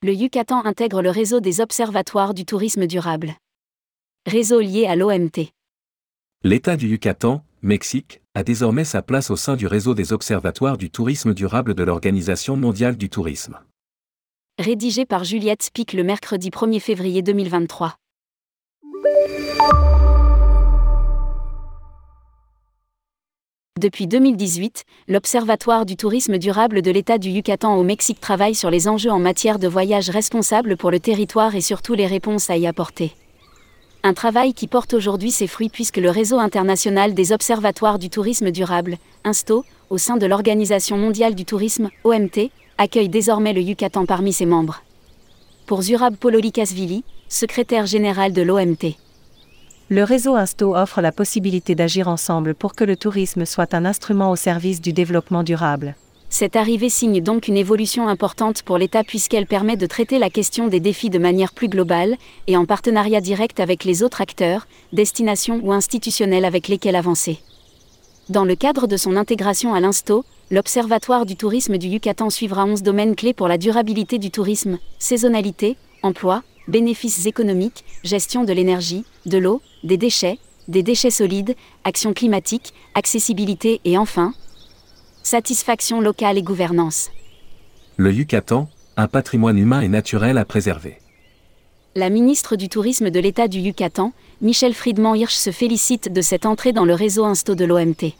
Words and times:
le 0.00 0.14
Yucatan 0.14 0.64
intègre 0.64 1.02
le 1.02 1.10
réseau 1.10 1.40
des 1.40 1.60
observatoires 1.60 2.32
du 2.32 2.44
tourisme 2.44 2.86
durable. 2.86 3.34
Réseau 4.26 4.60
lié 4.60 4.86
à 4.86 4.94
l'OMT. 4.94 5.50
L'État 6.44 6.76
du 6.76 6.86
Yucatan, 6.86 7.42
Mexique, 7.62 8.22
a 8.34 8.44
désormais 8.44 8.84
sa 8.84 9.02
place 9.02 9.30
au 9.30 9.36
sein 9.36 9.56
du 9.56 9.66
réseau 9.66 9.94
des 9.94 10.12
observatoires 10.12 10.78
du 10.78 10.88
tourisme 10.90 11.34
durable 11.34 11.74
de 11.74 11.82
l'Organisation 11.82 12.56
mondiale 12.56 12.96
du 12.96 13.10
tourisme. 13.10 13.58
Rédigé 14.60 15.04
par 15.04 15.24
Juliette 15.24 15.64
Spic 15.64 15.92
le 15.92 16.04
mercredi 16.04 16.50
1er 16.50 16.78
février 16.78 17.22
2023. 17.22 17.96
Depuis 23.78 24.08
2018, 24.08 24.82
l'Observatoire 25.06 25.86
du 25.86 25.94
tourisme 25.94 26.36
durable 26.36 26.82
de 26.82 26.90
l'État 26.90 27.16
du 27.16 27.30
Yucatan 27.30 27.76
au 27.76 27.84
Mexique 27.84 28.20
travaille 28.20 28.56
sur 28.56 28.70
les 28.70 28.88
enjeux 28.88 29.12
en 29.12 29.20
matière 29.20 29.60
de 29.60 29.68
voyage 29.68 30.10
responsable 30.10 30.76
pour 30.76 30.90
le 30.90 30.98
territoire 30.98 31.54
et 31.54 31.60
surtout 31.60 31.94
les 31.94 32.08
réponses 32.08 32.50
à 32.50 32.56
y 32.56 32.66
apporter. 32.66 33.12
Un 34.02 34.14
travail 34.14 34.52
qui 34.52 34.66
porte 34.66 34.94
aujourd'hui 34.94 35.30
ses 35.30 35.46
fruits 35.46 35.68
puisque 35.68 35.98
le 35.98 36.10
réseau 36.10 36.40
international 36.40 37.14
des 37.14 37.30
observatoires 37.30 38.00
du 38.00 38.10
tourisme 38.10 38.50
durable, 38.50 38.96
INSTO, 39.22 39.64
au 39.90 39.98
sein 39.98 40.16
de 40.16 40.26
l'Organisation 40.26 40.98
mondiale 40.98 41.36
du 41.36 41.44
tourisme, 41.44 41.88
OMT, 42.02 42.50
accueille 42.78 43.08
désormais 43.08 43.52
le 43.52 43.60
Yucatan 43.60 44.06
parmi 44.06 44.32
ses 44.32 44.46
membres. 44.46 44.82
Pour 45.66 45.82
Zurab 45.82 46.16
Pololikasvili, 46.16 47.04
secrétaire 47.28 47.86
général 47.86 48.32
de 48.32 48.42
l'OMT. 48.42 48.96
Le 49.90 50.04
réseau 50.04 50.36
Insto 50.36 50.76
offre 50.76 51.00
la 51.00 51.12
possibilité 51.12 51.74
d'agir 51.74 52.08
ensemble 52.08 52.54
pour 52.54 52.74
que 52.74 52.84
le 52.84 52.94
tourisme 52.94 53.46
soit 53.46 53.72
un 53.72 53.86
instrument 53.86 54.30
au 54.30 54.36
service 54.36 54.82
du 54.82 54.92
développement 54.92 55.42
durable. 55.42 55.94
Cette 56.28 56.56
arrivée 56.56 56.90
signe 56.90 57.22
donc 57.22 57.48
une 57.48 57.56
évolution 57.56 58.06
importante 58.06 58.62
pour 58.62 58.76
l'État 58.76 59.02
puisqu'elle 59.02 59.46
permet 59.46 59.78
de 59.78 59.86
traiter 59.86 60.18
la 60.18 60.28
question 60.28 60.68
des 60.68 60.78
défis 60.78 61.08
de 61.08 61.18
manière 61.18 61.54
plus 61.54 61.68
globale 61.68 62.16
et 62.46 62.58
en 62.58 62.66
partenariat 62.66 63.22
direct 63.22 63.60
avec 63.60 63.84
les 63.84 64.02
autres 64.02 64.20
acteurs, 64.20 64.66
destinations 64.92 65.58
ou 65.62 65.72
institutionnels 65.72 66.44
avec 66.44 66.68
lesquels 66.68 66.96
avancer. 66.96 67.38
Dans 68.28 68.44
le 68.44 68.56
cadre 68.56 68.88
de 68.88 68.98
son 68.98 69.16
intégration 69.16 69.72
à 69.72 69.80
l'Insto, 69.80 70.26
l'Observatoire 70.50 71.24
du 71.24 71.36
tourisme 71.36 71.78
du 71.78 71.86
Yucatan 71.86 72.28
suivra 72.28 72.66
11 72.66 72.82
domaines 72.82 73.16
clés 73.16 73.32
pour 73.32 73.48
la 73.48 73.56
durabilité 73.56 74.18
du 74.18 74.30
tourisme, 74.30 74.78
saisonnalité, 74.98 75.78
emploi, 76.02 76.42
bénéfices 76.68 77.26
économiques, 77.26 77.84
gestion 78.04 78.44
de 78.44 78.52
l'énergie, 78.52 79.04
de 79.26 79.38
l'eau, 79.38 79.60
des 79.82 79.96
déchets, 79.96 80.38
des 80.68 80.82
déchets 80.82 81.10
solides, 81.10 81.56
action 81.84 82.12
climatique, 82.12 82.74
accessibilité 82.94 83.80
et 83.84 83.98
enfin, 83.98 84.34
satisfaction 85.22 86.00
locale 86.00 86.38
et 86.38 86.42
gouvernance. 86.42 87.10
Le 87.96 88.12
Yucatan, 88.12 88.68
un 88.96 89.08
patrimoine 89.08 89.58
humain 89.58 89.80
et 89.80 89.88
naturel 89.88 90.38
à 90.38 90.44
préserver. 90.44 90.98
La 91.94 92.10
ministre 92.10 92.54
du 92.54 92.68
Tourisme 92.68 93.10
de 93.10 93.18
l'État 93.18 93.48
du 93.48 93.58
Yucatan, 93.58 94.12
Michel 94.40 94.74
Friedman 94.74 95.16
Hirsch 95.16 95.34
se 95.34 95.50
félicite 95.50 96.12
de 96.12 96.20
cette 96.20 96.46
entrée 96.46 96.72
dans 96.72 96.84
le 96.84 96.94
réseau 96.94 97.24
Insto 97.24 97.54
de 97.54 97.64
l'OMT. 97.64 98.12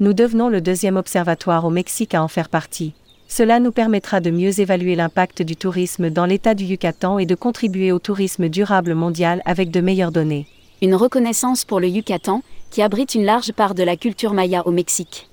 Nous 0.00 0.12
devenons 0.12 0.48
le 0.48 0.60
deuxième 0.60 0.96
observatoire 0.96 1.64
au 1.66 1.70
Mexique 1.70 2.14
à 2.14 2.22
en 2.22 2.28
faire 2.28 2.48
partie. 2.48 2.94
Cela 3.30 3.60
nous 3.60 3.70
permettra 3.70 4.18
de 4.18 4.32
mieux 4.32 4.58
évaluer 4.58 4.96
l'impact 4.96 5.42
du 5.42 5.54
tourisme 5.54 6.10
dans 6.10 6.26
l'État 6.26 6.54
du 6.54 6.64
Yucatan 6.64 7.20
et 7.20 7.26
de 7.26 7.36
contribuer 7.36 7.92
au 7.92 8.00
tourisme 8.00 8.48
durable 8.48 8.92
mondial 8.96 9.40
avec 9.44 9.70
de 9.70 9.80
meilleures 9.80 10.10
données. 10.10 10.48
Une 10.82 10.96
reconnaissance 10.96 11.64
pour 11.64 11.78
le 11.78 11.86
Yucatan, 11.86 12.42
qui 12.72 12.82
abrite 12.82 13.14
une 13.14 13.24
large 13.24 13.52
part 13.52 13.76
de 13.76 13.84
la 13.84 13.96
culture 13.96 14.34
maya 14.34 14.66
au 14.66 14.72
Mexique. 14.72 15.28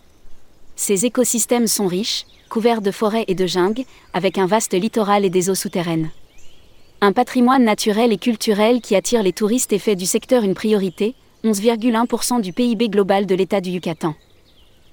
Ces 0.75 1.07
écosystèmes 1.07 1.65
sont 1.65 1.87
riches, 1.87 2.27
couverts 2.49 2.83
de 2.83 2.91
forêts 2.91 3.25
et 3.27 3.33
de 3.33 3.47
jungles, 3.47 3.83
avec 4.13 4.37
un 4.37 4.45
vaste 4.45 4.75
littoral 4.75 5.25
et 5.25 5.31
des 5.31 5.49
eaux 5.49 5.55
souterraines. 5.55 6.11
Un 7.01 7.13
patrimoine 7.13 7.63
naturel 7.63 8.13
et 8.13 8.17
culturel 8.17 8.79
qui 8.79 8.95
attire 8.95 9.23
les 9.23 9.33
touristes 9.33 9.73
et 9.73 9.79
fait 9.79 9.95
du 9.95 10.05
secteur 10.05 10.43
une 10.43 10.53
priorité, 10.53 11.15
11,1% 11.43 12.41
du 12.41 12.53
PIB 12.53 12.89
global 12.89 13.25
de 13.25 13.33
l'État 13.33 13.59
du 13.59 13.71
Yucatan. 13.71 14.13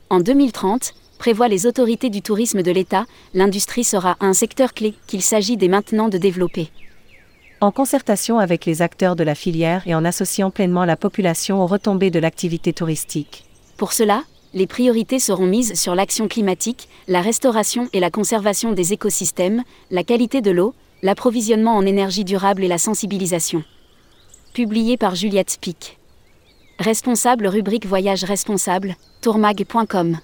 En 0.08 0.20
2030, 0.20 0.94
prévoient 1.18 1.48
les 1.48 1.66
autorités 1.66 2.10
du 2.10 2.22
tourisme 2.22 2.62
de 2.62 2.70
l'État, 2.70 3.06
l'industrie 3.32 3.84
sera 3.84 4.16
un 4.20 4.32
secteur 4.32 4.74
clé 4.74 4.94
qu'il 5.06 5.22
s'agit 5.22 5.56
dès 5.56 5.68
maintenant 5.68 6.08
de 6.08 6.18
développer. 6.18 6.70
En 7.60 7.70
concertation 7.70 8.38
avec 8.38 8.66
les 8.66 8.82
acteurs 8.82 9.16
de 9.16 9.24
la 9.24 9.34
filière 9.34 9.82
et 9.86 9.94
en 9.94 10.04
associant 10.04 10.50
pleinement 10.50 10.84
la 10.84 10.96
population 10.96 11.62
aux 11.62 11.66
retombées 11.66 12.10
de 12.10 12.18
l'activité 12.18 12.72
touristique. 12.72 13.44
Pour 13.76 13.92
cela, 13.92 14.22
les 14.52 14.66
priorités 14.66 15.18
seront 15.18 15.46
mises 15.46 15.74
sur 15.74 15.94
l'action 15.94 16.28
climatique, 16.28 16.88
la 17.08 17.20
restauration 17.20 17.88
et 17.92 18.00
la 18.00 18.10
conservation 18.10 18.72
des 18.72 18.92
écosystèmes, 18.92 19.62
la 19.90 20.04
qualité 20.04 20.40
de 20.40 20.50
l'eau, 20.50 20.74
l'approvisionnement 21.02 21.76
en 21.76 21.84
énergie 21.84 22.24
durable 22.24 22.62
et 22.64 22.68
la 22.68 22.78
sensibilisation. 22.78 23.64
Publié 24.52 24.96
par 24.96 25.14
Juliette 25.14 25.58
Pic. 25.60 25.98
Responsable 26.78 27.46
rubrique 27.46 27.86
Voyage 27.86 28.24
responsable, 28.24 28.96
tourmag.com. 29.20 30.18